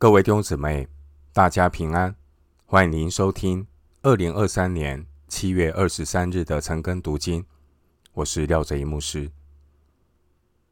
[0.00, 0.86] 各位弟兄姊妹，
[1.32, 2.14] 大家平安！
[2.66, 3.66] 欢迎您收听
[4.02, 7.44] 二零二三年七月二十三日的晨更读经。
[8.12, 9.28] 我是廖哲一牧师。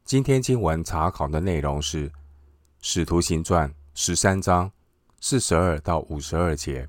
[0.05, 2.09] 今天经文查考的内容是
[2.81, 4.71] 《使徒行传》十三章
[5.21, 6.85] 四十二到五十二节，《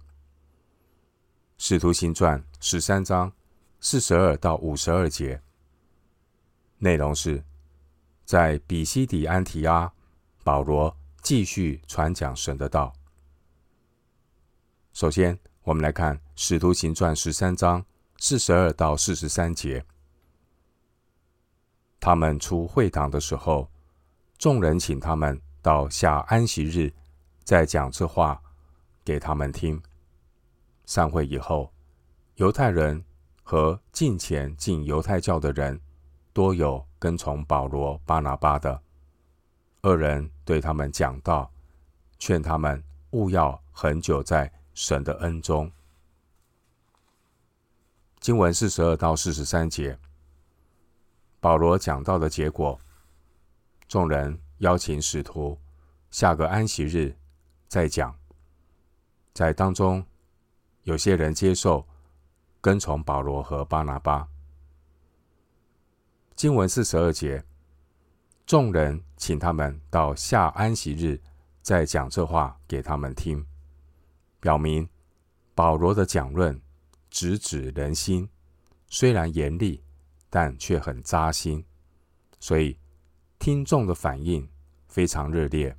[1.58, 3.34] 使徒行传》十三章
[3.80, 5.42] 四十二到五十二节
[6.78, 7.44] 内容是
[8.26, 9.92] 在比西底安提阿，
[10.44, 10.96] 保罗。
[11.28, 12.94] 继续传讲神的道。
[14.94, 17.86] 首先，我们来看《使徒行传》十三章
[18.17, 19.86] 四十二到四十三节。
[22.00, 23.70] 他们出会堂的时候，
[24.38, 26.94] 众人请他们到下安息日
[27.44, 28.41] 再讲这话
[29.03, 29.84] 给他们听。
[30.86, 31.73] 散会以后，
[32.36, 33.03] 犹太人
[33.44, 35.78] 和近前进犹太教的人，
[36.31, 38.81] 多有跟从保罗、巴拿巴的。
[39.88, 41.50] 二人对他们讲道，
[42.20, 45.72] 劝他们勿要恒久在神的恩中。
[48.20, 49.98] 经文四十二到四十三节，
[51.39, 52.78] 保罗讲道的结果，
[53.88, 55.58] 众人邀请使徒
[56.11, 57.16] 下个安息日
[57.70, 58.14] 再讲，
[59.33, 60.06] 在当中
[60.83, 61.88] 有些人接受
[62.59, 64.28] 跟从保罗和巴拿巴。
[66.36, 67.45] 经文四十二节。
[68.48, 71.22] 众人请他们到下安息日
[71.62, 73.45] 再讲这话给他们听，
[74.39, 74.88] 表明
[75.54, 76.58] 保罗的讲论
[77.09, 78.30] 直指人心，
[78.88, 79.84] 虽然严厉，
[80.30, 81.66] 但却很扎心，
[82.39, 82.80] 所以
[83.38, 84.48] 听众的反应
[84.88, 85.78] 非常热烈，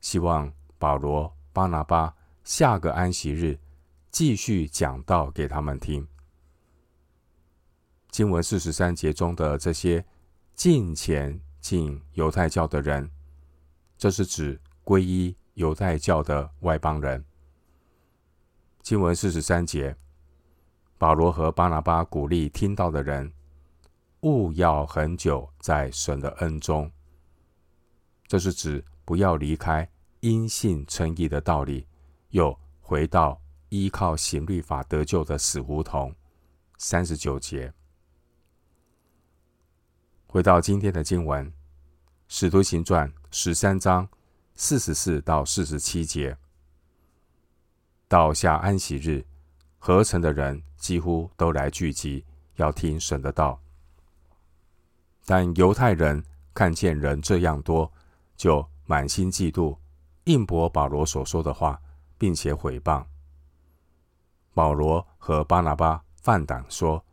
[0.00, 2.12] 希望保罗、巴拿巴
[2.42, 3.60] 下个安息日
[4.10, 6.04] 继续讲道给他们听。
[8.10, 10.04] 经文四十三节中的这些
[10.56, 11.45] 近前。
[11.68, 13.10] 信犹太教的人，
[13.98, 17.24] 这是指皈依犹太教的外邦人。
[18.82, 19.96] 经文四十三节，
[20.96, 23.32] 保罗和巴拿巴鼓励听到的人，
[24.20, 26.88] 勿要很久在神的恩中。
[28.28, 29.90] 这是指不要离开
[30.20, 31.84] 因信称义的道理，
[32.28, 36.14] 又回到依靠行律法得救的死胡同。
[36.78, 37.72] 三十九节。
[40.28, 41.50] 回到今天的经文，
[42.28, 44.08] 《使徒行传》十三章
[44.54, 46.36] 四十四到四十七节，
[48.08, 49.24] 到下安息日，
[49.78, 52.24] 合城的人几乎都来聚集，
[52.56, 53.60] 要听神的道。
[55.24, 56.22] 但犹太人
[56.52, 57.90] 看见人这样多，
[58.36, 59.76] 就满心嫉妒，
[60.24, 61.80] 硬驳保罗所说的话，
[62.18, 63.04] 并且毁谤。
[64.52, 67.04] 保罗和巴拿巴放胆说：“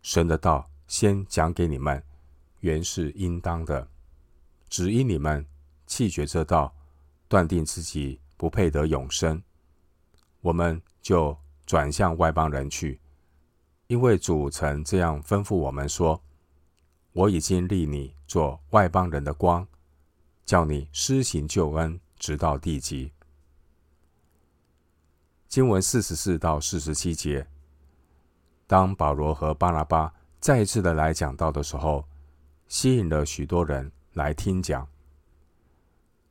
[0.00, 2.02] 神的道先讲给你们。”
[2.60, 3.88] 原是应当的，
[4.68, 5.44] 只因你们
[5.86, 6.74] 弃绝这道，
[7.28, 9.42] 断定自己不配得永生，
[10.40, 11.36] 我们就
[11.66, 13.00] 转向外邦人去。
[13.86, 16.22] 因为主曾这样吩咐我们说
[17.12, 19.66] ：“我已经立你做外邦人的光，
[20.44, 23.12] 叫你施行救恩，直到地极。”
[25.48, 27.46] 经文四十四到四十七节，
[28.66, 32.06] 当保罗和巴拿巴再一次的来讲道的时候，
[32.68, 34.88] 吸引了许多人来听讲，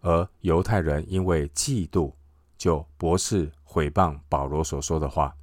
[0.02, 2.14] 而犹太人因为嫉妒，
[2.58, 5.34] 就驳斥毁谤保罗所说的话。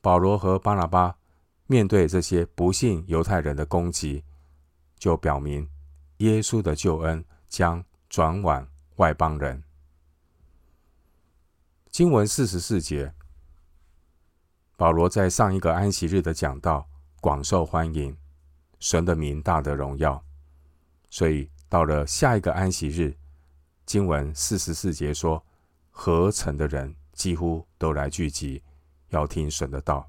[0.00, 1.18] 保罗和巴拿巴
[1.66, 4.22] 面对这些不信犹太人的攻击，
[4.96, 5.68] 就表明
[6.18, 8.64] 耶稣的救恩将转往
[8.96, 9.64] 外邦人。
[11.90, 13.12] 经文四十四节，
[14.76, 16.88] 保罗在上一个安息日的讲道
[17.20, 18.16] 广受欢迎。
[18.78, 20.24] 神的名大得荣耀，
[21.10, 23.14] 所以到了下一个安息日，
[23.84, 25.44] 经文四十四节说，
[25.90, 28.62] 合城的人几乎都来聚集，
[29.08, 30.08] 要听神的道。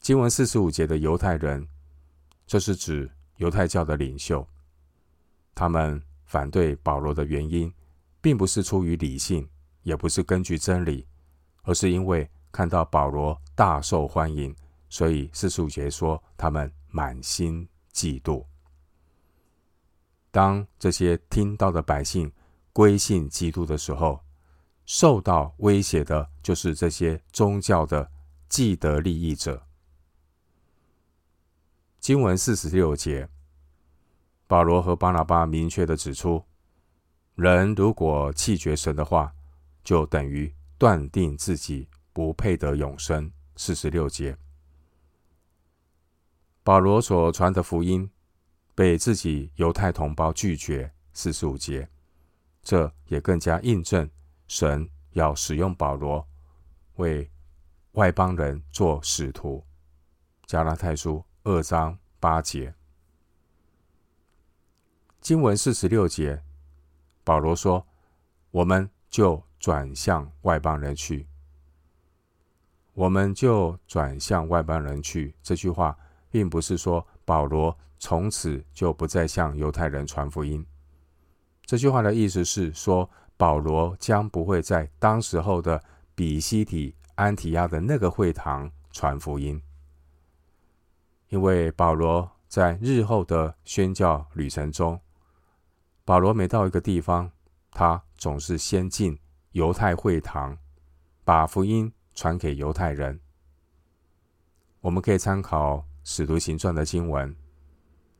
[0.00, 1.68] 经文四十五节的犹太人，
[2.46, 4.46] 这是指犹太教的领袖，
[5.54, 7.72] 他们反对保罗的原因，
[8.20, 9.48] 并不是出于理性，
[9.82, 11.06] 也不是根据真理，
[11.62, 14.54] 而是因为看到保罗大受欢迎。
[14.88, 18.44] 所以四十五节说，他们满心嫉妒。
[20.32, 22.32] 当这些听到的百姓
[22.72, 24.18] 归信基督的时候，
[24.86, 28.10] 受到威胁的就是这些宗教的
[28.48, 29.62] 既得利益者。
[32.00, 33.28] 经文四十六节，
[34.46, 36.42] 保罗和巴拿巴明确的指出，
[37.34, 39.32] 人如果弃绝神的话，
[39.84, 43.30] 就等于断定自己不配得永生。
[43.54, 44.36] 四十六节。
[46.64, 48.10] 保罗所传的福音
[48.74, 51.88] 被自己犹太同胞拒绝，四十五节，
[52.62, 54.08] 这也更加印证
[54.46, 56.26] 神要使用保罗
[56.96, 57.30] 为
[57.92, 59.64] 外邦人做使徒。
[60.46, 62.74] 加拉太书二章八节，
[65.20, 66.42] 经文四十六节，
[67.24, 67.86] 保罗说
[68.50, 71.26] ：“我们就转向外邦人去。”
[72.94, 75.34] 我们就转向外邦人去。
[75.42, 75.96] 这句话
[76.28, 80.66] 并不是说保罗从此就不再向犹太人传福音。
[81.64, 85.80] 这句话的意思是说，保罗将不会在当时候的
[86.12, 89.62] 比西底、安提亚的那个会堂传福音，
[91.28, 95.00] 因为保罗在日后的宣教旅程中，
[96.04, 97.30] 保罗每到一个地方，
[97.70, 99.16] 他总是先进
[99.52, 100.58] 犹太会堂，
[101.22, 103.20] 把福音传给犹太人。
[104.80, 107.32] 我们可以参考《使徒行传》的经文，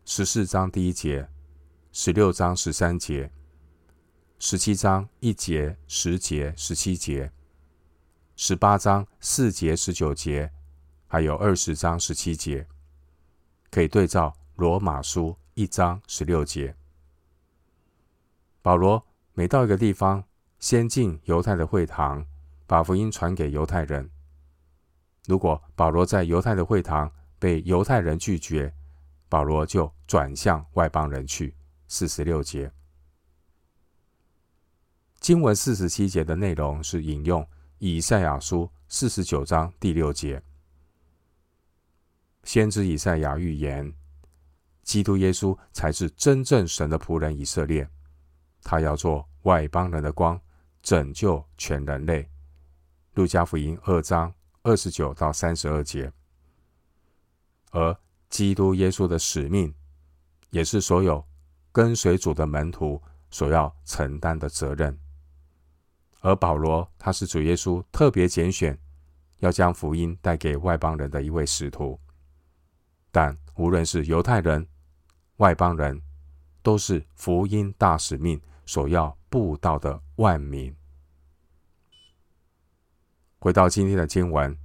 [0.05, 1.29] 十四章第一节，
[1.93, 3.31] 十六章十三节。
[4.41, 7.31] 十七章一节、十节、十七节，
[8.35, 10.51] 十八章四节、十九节，
[11.07, 12.67] 还有二十章十七节，
[13.71, 16.75] 可以对照罗马书一章十六节。
[18.61, 20.25] 保罗每到一个地方，
[20.59, 22.27] 先进犹太的会堂，
[22.67, 24.11] 把福音传给犹太人。
[25.29, 28.75] 如果保罗在犹太的会堂被犹太人拒绝，
[29.33, 31.57] 保罗就转向外邦人去。
[31.89, 32.71] 四十六节。
[35.21, 37.47] 经文四十七节的内容是引用
[37.79, 40.43] 以赛亚书四十九章第六节，
[42.45, 43.91] 先知以赛亚预言，
[44.83, 47.89] 基督耶稣才是真正神的仆人以色列，
[48.63, 50.39] 他要做外邦人的光，
[50.83, 52.29] 拯救全人类。
[53.15, 56.13] 路加福音二章二十九到三十二节，
[57.71, 57.99] 而
[58.33, 59.75] 基督耶稣的使命，
[60.49, 61.23] 也是所有
[61.71, 63.01] 跟随主的门徒
[63.31, 64.99] 所要承担的责任。
[66.21, 68.79] 而保罗，他是主耶稣特别拣选，
[69.41, 72.01] 要将福音带给外邦人的一位使徒。
[73.11, 74.67] 但无论是犹太人、
[75.37, 76.01] 外邦人，
[76.63, 80.75] 都是福音大使命所要布道的万民。
[83.39, 84.55] 回到今天的经文，《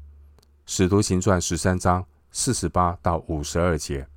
[0.66, 4.08] 使徒行传》十三章四十八到五十二节，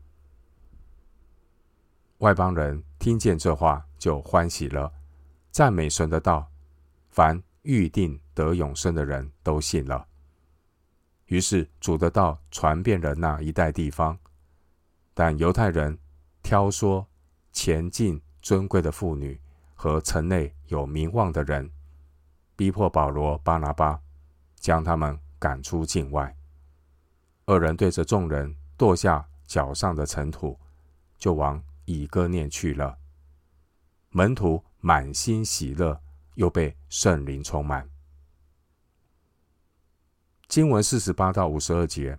[2.19, 4.93] 外邦人听见这话就欢喜了，
[5.51, 6.47] 赞美神的道。
[7.11, 10.07] 凡预定得永生的人都信了，
[11.27, 14.17] 于是主的道传遍了那一带地方。
[15.13, 15.99] 但犹太人
[16.41, 17.05] 挑唆
[17.53, 19.41] 前进尊贵的妇女
[19.75, 21.69] 和城内有名望的人，
[22.55, 24.01] 逼迫保罗、巴拿巴，
[24.55, 26.35] 将他们赶出境外。
[27.51, 30.59] 二人对着众人跺下脚上的尘土，
[31.19, 32.97] 就往以哥念去了。
[34.11, 36.01] 门徒满心喜乐。
[36.37, 37.87] 又被圣灵充满。
[40.49, 42.19] 经文四十八到五十二节，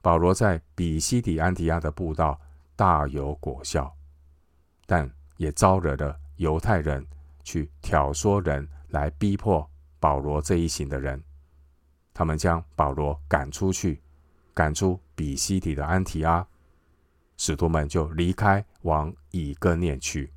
[0.00, 2.40] 保罗在比西底安提亚的布道
[2.74, 3.94] 大有果效，
[4.84, 7.06] 但也招惹了犹太人
[7.44, 9.70] 去挑唆人来逼迫
[10.00, 11.22] 保罗这一行的人。
[12.12, 14.02] 他们将保罗赶出去，
[14.54, 16.46] 赶出比西底的安提阿，
[17.36, 20.32] 使徒们就离开，往以哥念去。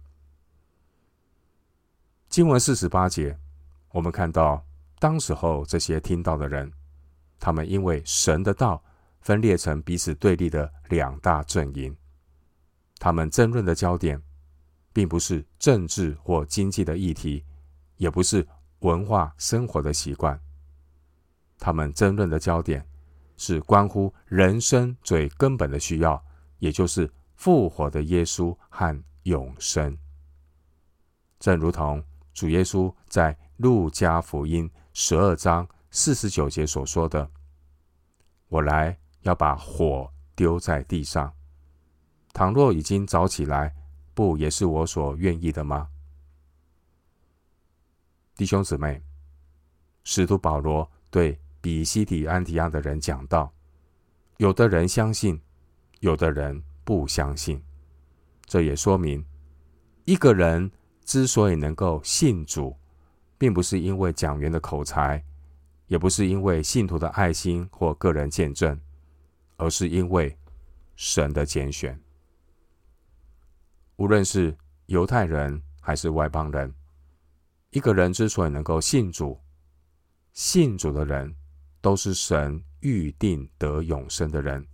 [2.28, 3.38] 经文四十八节，
[3.92, 4.66] 我们看到
[5.00, 6.71] 当时候这些听到的人，
[7.40, 8.83] 他们因为神的道
[9.21, 11.95] 分裂成彼此对立的两大阵营。
[13.00, 14.21] 他们争论的焦点，
[14.92, 17.45] 并不是政治或经济的议题，
[17.97, 18.47] 也不是
[18.80, 20.40] 文化生活的习惯。
[21.59, 22.86] 他们争论的焦点
[23.38, 26.22] 是关乎人生最根本的需要，
[26.60, 29.98] 也就是复活的耶稣和永生。
[31.40, 32.04] 正如同。
[32.34, 37.28] 主耶稣在路加福音十二章四十九节所说的
[38.48, 41.34] ：“我来要把火丢在地上，
[42.34, 43.74] 倘若已经着起来，
[44.14, 45.90] 不也是我所愿意的吗？”
[48.38, 49.02] 弟兄姊妹，
[50.04, 53.54] 使徒保罗对比西底安提亚的人讲道：
[54.38, 55.38] 有的人相信，
[56.00, 57.62] 有的人不相信。
[58.45, 59.21] 这也说明
[60.06, 60.71] 一个人。
[61.04, 62.74] 之所以能够信主，
[63.38, 65.21] 并不是因为讲员的口才，
[65.88, 68.80] 也不是因为信徒的爱心或个人见证，
[69.57, 70.38] 而是因为
[70.95, 72.00] 神的拣选。
[73.97, 74.56] 无论是
[74.86, 76.74] 犹太人还是外邦人，
[77.71, 79.38] 一个人之所以能够信主，
[80.31, 81.36] 信主的人
[81.81, 84.66] 都是神预定得永生的人。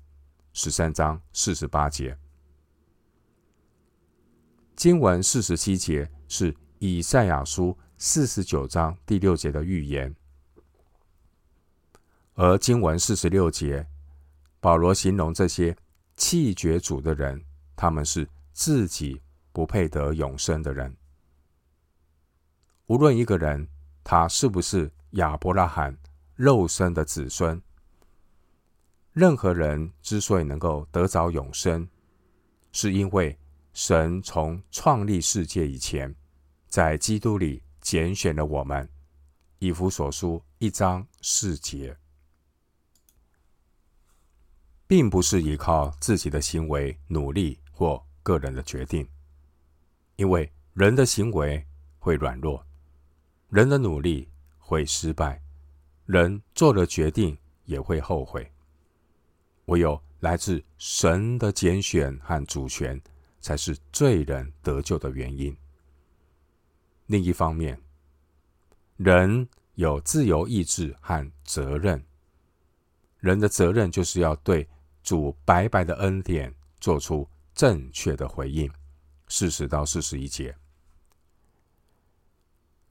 [0.54, 2.18] 十三章四十八节。
[4.76, 10.14] 经文四十七节是以赛亚书四十九章第六节的预言。
[12.36, 13.88] 而经文四十六节，
[14.60, 15.76] 保罗形容这些
[16.16, 17.44] 弃绝主的人，
[17.76, 20.96] 他们是自己不配得永生的人。
[22.88, 23.68] 无论一个人
[24.04, 25.98] 他是不是亚伯拉罕
[26.44, 27.62] 肉身的子孙，
[29.14, 31.88] 任何人之所以能够得着永生，
[32.74, 33.40] 是因为
[33.72, 36.14] 神从创立世界以前，
[36.68, 38.90] 在基督里拣选了我们。
[39.60, 41.98] 以弗所书一章四节，
[44.86, 49.08] 并不是依靠自己的行为努力或个人的决定，
[50.18, 51.66] 因为人的行为
[52.00, 52.68] 会软弱。
[53.48, 55.42] 人的努力会失败，
[56.06, 58.52] 人做了决定也会后悔。
[59.66, 63.02] 唯有来自神的拣选和主权，
[63.40, 65.56] 才是罪人得救的原因。
[67.08, 67.80] 另一方面，
[68.98, 72.04] 人有自由意志和责任。
[73.20, 74.68] 人的责任就是要对
[75.02, 78.70] 主白白的恩典做出正确的回应。
[79.30, 80.56] 四十到四十一节。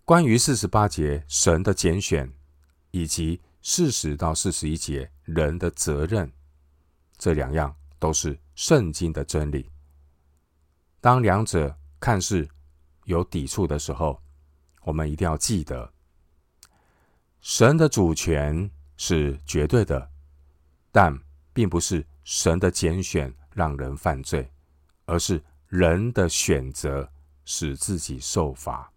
[0.05, 2.33] 关于四十八节神的拣选，
[2.93, 6.33] 以及四十到四十一节人的责任，
[7.19, 9.71] 这两样都是圣经的真理。
[11.01, 12.49] 当两者看似
[13.05, 14.23] 有抵触的时候，
[14.83, 15.93] 我们一定要记得，
[17.41, 20.11] 神的主权是绝对的，
[20.91, 21.19] 但
[21.53, 24.53] 并不是神的拣选让人犯罪，
[25.07, 27.11] 而是人的选择
[27.45, 28.93] 使自己受罚。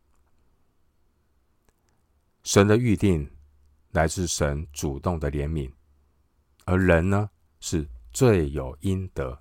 [2.43, 3.27] 神的预定
[3.95, 5.71] 来自神主动的怜悯，
[6.65, 7.29] 而人呢，
[7.61, 9.39] 是罪有应得。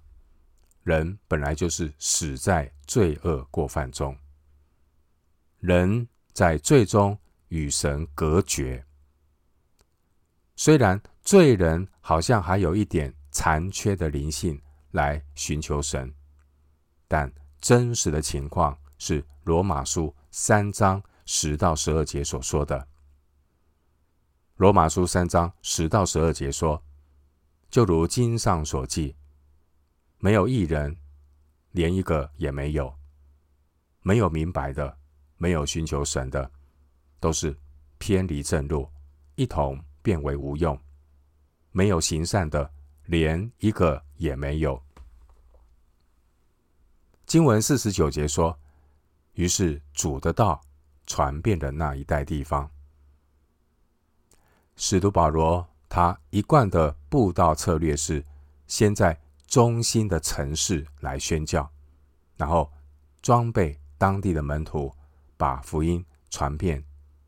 [0.84, 4.16] 人本来就是死在罪恶过犯中，
[5.58, 7.18] 人在罪中
[7.48, 8.84] 与神隔绝。
[10.54, 14.60] 虽然罪人好像还有一点残缺的灵性
[14.92, 16.14] 来寻求神，
[17.08, 17.28] 但
[17.60, 22.86] 真实的情况是罗马书三章十到十二节所说的。
[24.56, 26.80] 罗马书三章十到十二节说
[27.68, 29.16] ：“就如经上所记，
[30.18, 30.96] 没有一人，
[31.72, 32.86] 连一个也没有；
[34.02, 34.96] 没有明白的，
[35.38, 36.48] 没有寻求神的，
[37.18, 37.58] 都是
[37.98, 38.88] 偏离正路，
[39.34, 40.76] 一同变为无用；
[41.72, 42.72] 没有行善的，
[43.06, 44.80] 连一个也没有。”
[47.26, 48.56] 经文四十九节说
[49.34, 50.60] ：“于是主的道
[51.06, 52.70] 传遍了那一带地方。”
[54.76, 58.24] 使徒保罗他一贯的布道策略是，
[58.66, 61.70] 先在中心的城市来宣教，
[62.36, 62.70] 然后
[63.22, 64.92] 装备当地的门徒，
[65.36, 66.84] 把福音传遍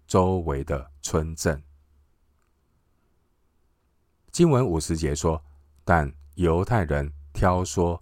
[0.07, 1.63] 周围的村镇。
[4.33, 5.41] 经文五十节说，
[5.85, 7.99] 但犹太人挑唆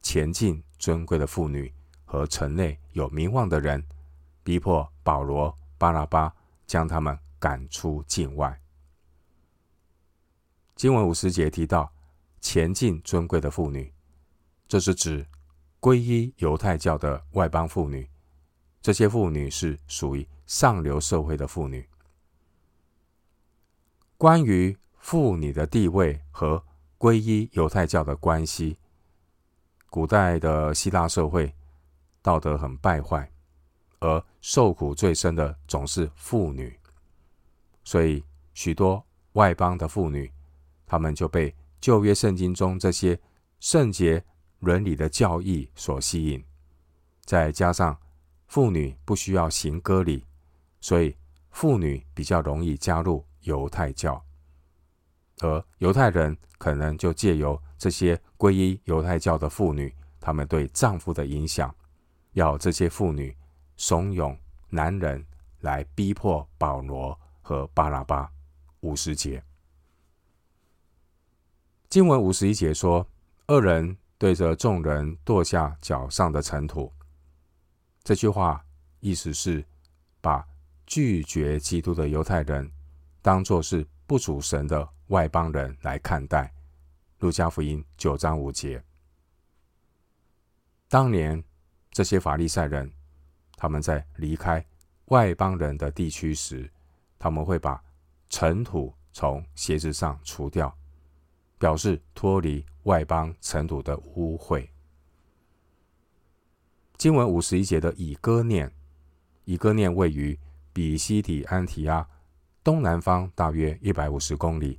[0.00, 1.74] 前进尊贵的妇女
[2.04, 3.84] 和城内有名望的人，
[4.44, 6.32] 逼迫保罗、巴拉巴
[6.66, 8.58] 将他们赶出境外。
[10.76, 11.90] 经文五十节提到
[12.40, 13.92] 前进尊贵的妇女，
[14.66, 15.24] 这是指
[15.80, 18.08] 皈依犹太教的外邦妇女。
[18.82, 21.88] 这些妇女是属于上流社会的妇女。
[24.18, 26.62] 关于妇女的地位和
[26.98, 28.76] 皈依犹太教的关系，
[29.88, 31.54] 古代的希腊社会
[32.20, 33.30] 道德很败坏，
[34.00, 36.76] 而受苦最深的总是妇女，
[37.84, 39.02] 所以许多
[39.34, 40.30] 外邦的妇女。
[40.86, 43.18] 他们就被旧约圣经中这些
[43.60, 44.24] 圣洁
[44.60, 46.44] 伦理的教义所吸引，
[47.24, 47.96] 再加上
[48.46, 50.24] 妇女不需要行割礼，
[50.80, 51.16] 所以
[51.50, 54.22] 妇女比较容易加入犹太教，
[55.40, 61.74] 而犹太人可能就借由这些皈依犹太教的妇女，他们对丈夫的影响，
[62.32, 63.36] 要这些妇女
[63.76, 64.36] 怂恿
[64.70, 65.24] 男人
[65.60, 68.30] 来逼迫保罗和巴拉巴。
[68.80, 69.42] 五十节。
[71.94, 73.08] 经文五十一节说
[73.46, 76.92] ：“二人对着众人跺下脚上的尘土。”
[78.02, 78.60] 这句话
[78.98, 79.64] 意思是
[80.20, 80.44] 把
[80.86, 82.68] 拒绝基督的犹太人
[83.22, 86.52] 当作是不属神的外邦人来看待。
[87.20, 88.82] 路加福音九章五节。
[90.88, 91.40] 当年
[91.92, 92.92] 这些法利赛人，
[93.56, 94.66] 他们在离开
[95.04, 96.68] 外邦人的地区时，
[97.20, 97.80] 他们会把
[98.28, 100.76] 尘土从鞋子上除掉。
[101.64, 104.68] 表示脱离外邦尘土的污秽。
[106.98, 108.70] 经文五十一节的以哥念
[109.46, 110.38] 以哥念位于
[110.74, 112.06] 比西底安提阿
[112.62, 114.78] 东南方大约一百五十公里，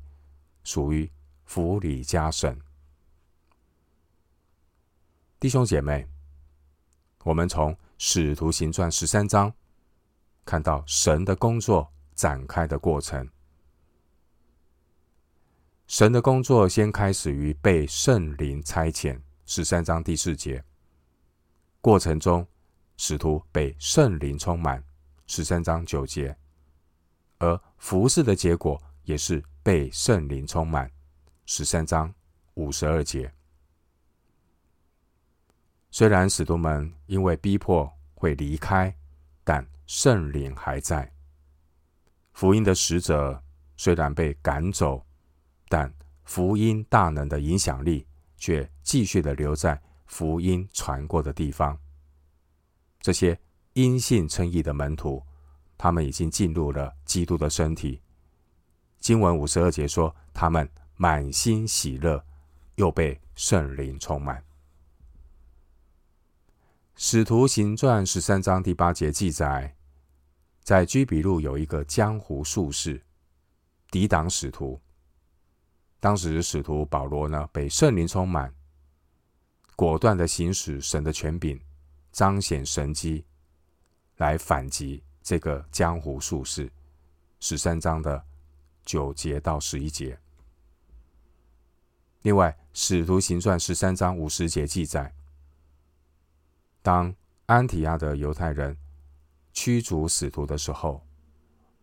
[0.63, 1.11] 属于
[1.45, 2.55] 弗里加省。
[5.39, 6.07] 弟兄姐妹，
[7.23, 9.51] 我们从《使徒行传》十三章
[10.45, 13.27] 看到神的工作展开的过程。
[15.87, 20.63] 神的工作先开始于被圣灵差遣，十三章第四节。
[21.79, 22.45] 过程中，
[22.97, 24.83] 使徒被圣灵充满，
[25.27, 26.35] 十三章九节。
[27.37, 30.89] 而服侍的结果也是被圣灵充满，
[31.45, 32.11] 十三章
[32.55, 33.31] 五十二节。
[35.91, 38.93] 虽然使徒们因为逼迫会离开，
[39.43, 41.13] 但圣灵还在。
[42.33, 43.39] 福音的使者
[43.77, 45.04] 虽然被赶走。
[45.67, 45.91] 但
[46.24, 48.05] 福音大能的影响力
[48.38, 51.77] 却继续的留在福音传过的地方。
[53.00, 53.39] 这些
[53.74, 55.22] 因信称义的门徒，
[55.77, 58.01] 他们已经进入了基督的身体。
[59.00, 62.24] 经文五十二节说，他们满心喜乐，
[62.75, 64.43] 又被圣灵充满。
[66.95, 69.75] 使徒行传十三章第八节记载，
[70.63, 73.03] 在居比路有一个江湖术士，
[73.91, 74.81] 抵挡使徒。
[76.05, 78.53] 当时使徒保罗呢，被圣灵充满，
[79.75, 81.59] 果断的行使神的权柄，
[82.12, 83.25] 彰显神迹，
[84.17, 86.71] 来反击这个江湖术士。
[87.39, 88.24] 十三章的
[88.83, 90.15] 九节到十一节。
[92.21, 95.12] 另外，使徒行传十三章五十节记载，
[96.83, 97.15] 当
[97.47, 98.77] 安提阿的犹太人
[99.53, 101.03] 驱逐使徒的时候，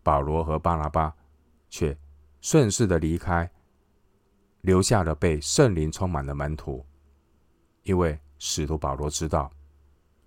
[0.01, 1.13] 保罗和巴拿巴
[1.69, 1.97] 却
[2.39, 3.51] 顺势的离开。
[4.63, 6.85] 留下了被圣灵充满的门徒，
[7.83, 9.51] 因为使徒保罗知道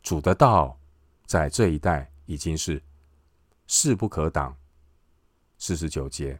[0.02, 0.78] 主的道
[1.25, 2.83] 在这一带已经是
[3.66, 4.55] 势不可挡。
[5.59, 6.39] 四十九节，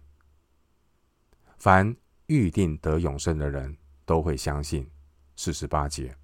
[1.57, 4.88] 凡预定得永生的人都会相信。
[5.35, 6.14] 四十八节，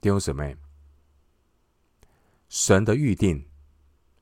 [0.00, 0.54] 丢什么，
[2.48, 3.46] 神的预定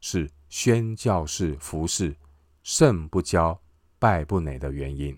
[0.00, 2.16] 是宣教士服侍
[2.64, 3.56] 胜不骄
[4.00, 5.16] 败不馁的原因。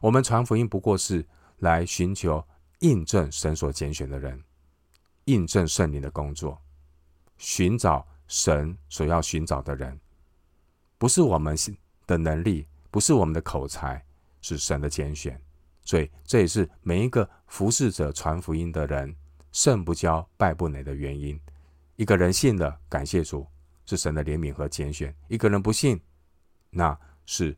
[0.00, 1.24] 我们传福音不过是
[1.58, 2.44] 来寻求
[2.80, 4.42] 印证神所拣选的人，
[5.24, 6.60] 印证圣灵的工作，
[7.36, 9.98] 寻找神所要寻找的人，
[10.98, 11.56] 不是我们
[12.06, 14.04] 的能力，不是我们的口才，
[14.40, 15.40] 是神的拣选。
[15.82, 19.16] 所以这也是每一个服侍者传福音的人
[19.52, 21.40] 胜不骄败不馁的原因。
[21.96, 23.44] 一个人信了，感谢主，
[23.86, 26.00] 是神的怜悯和拣选；一个人不信，
[26.70, 27.56] 那是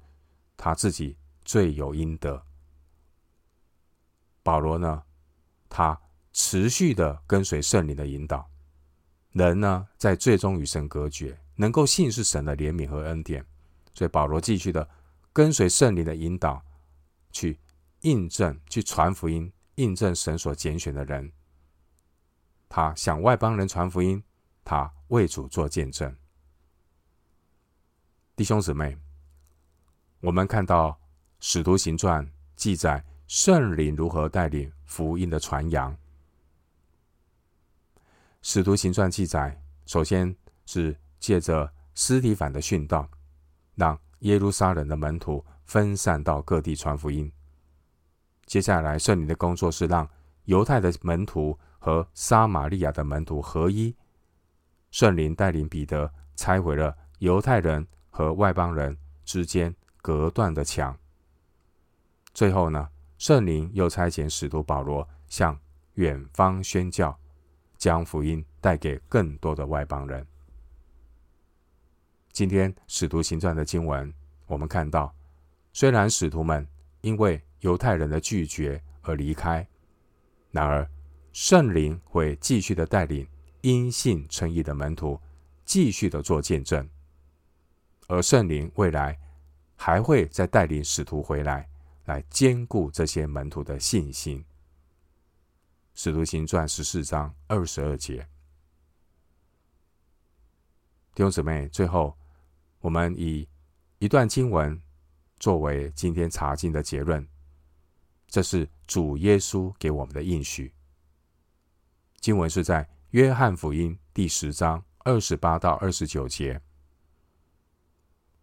[0.57, 1.17] 他自己。
[1.51, 2.47] 罪有应得。
[4.41, 5.03] 保罗呢，
[5.69, 6.01] 他
[6.33, 8.49] 持续的跟随圣灵的引导，
[9.33, 13.45] 人呢在最终与神隔绝，能够信是神的怜悯和恩典，
[13.93, 14.89] 所以保罗继续的
[15.33, 16.65] 跟随圣灵的引导，
[17.33, 17.59] 去
[18.03, 21.33] 印证、去传福音，印证神所拣选的人。
[22.69, 24.23] 他向外邦人传福音，
[24.63, 26.17] 他为主做见证。
[28.37, 28.97] 弟兄姊妹，
[30.21, 31.01] 我们看到。
[31.43, 35.97] 使徒行传记载圣灵如何带领福音的传扬。
[38.43, 40.35] 使徒行传记载，首先
[40.67, 43.09] 是借着斯提凡的殉道，
[43.75, 47.31] 让耶路撒冷的门徒分散到各地传福音。
[48.45, 50.07] 接下来，圣灵的工作是让
[50.45, 53.97] 犹太的门徒和撒玛利亚的门徒合一。
[54.91, 60.95] 圣灵带领彼得拆毁了犹太人和外邦人之间隔断的墙。
[62.41, 65.61] 最后呢，圣灵又差遣使徒保罗向
[65.97, 67.15] 远方宣教，
[67.77, 70.27] 将福音带给更多的外邦人。
[72.33, 74.11] 今天使徒行传的经文，
[74.47, 75.15] 我们看到，
[75.75, 76.67] 虽然使徒们
[77.03, 79.69] 因为犹太人的拒绝而离开，
[80.51, 80.91] 然而
[81.35, 83.29] 圣灵会继续的带领
[83.61, 85.21] 因信称义的门徒，
[85.67, 86.89] 继续的做见证，
[88.09, 89.19] 而圣灵未来
[89.77, 91.69] 还会再带领使徒回来。
[92.05, 94.45] 来坚固这些门徒的信心。
[95.95, 98.27] 使徒行传十四章二十二节，
[101.15, 102.17] 弟兄姊妹，最后
[102.79, 103.47] 我们以
[103.99, 104.81] 一段经文
[105.39, 107.27] 作为今天查经的结论。
[108.29, 110.73] 这是主耶稣给我们的应许。
[112.21, 116.63] 经文是在约翰福音第十章二十八到二十九节。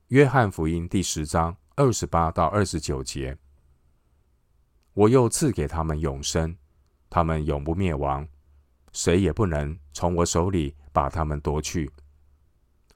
[0.10, 3.38] 约翰福音第十章二十八到二十九节。
[4.98, 6.58] 我又赐给他们永生，
[7.08, 8.28] 他们永不灭亡，
[8.92, 11.92] 谁也不能从我手里把他们夺去。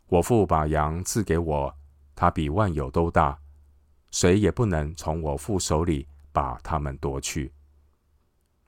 [0.08, 1.78] 我父把羊赐给我，
[2.16, 3.38] 他比万有都大，
[4.10, 7.54] 谁也不能从我父手里把他们夺去。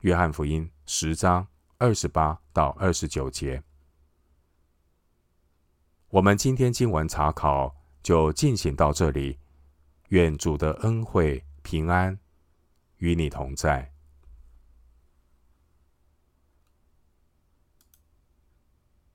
[0.02, 1.44] 约翰福音十章
[1.78, 3.60] 二十八到二十九节。
[6.10, 9.36] 我们今天经文查考就进行到这里。
[10.10, 12.16] 愿主的恩惠平安
[12.98, 13.93] 与你同在。